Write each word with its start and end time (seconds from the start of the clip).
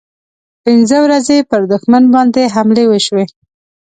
پنځه 0.63 0.97
ورځې 1.05 1.37
پر 1.49 1.61
دښمن 1.71 2.03
باندې 2.15 2.51
حملې 2.53 2.85
وشوې. 2.87 3.25